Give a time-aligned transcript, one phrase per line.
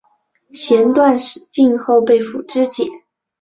[0.51, 2.85] 弦断矢尽后被俘支解。